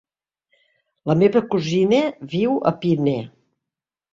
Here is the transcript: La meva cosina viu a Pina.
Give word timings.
La 1.11 1.15
meva 1.25 1.43
cosina 1.51 2.01
viu 2.33 2.59
a 2.71 2.75
Pina. 2.87 3.17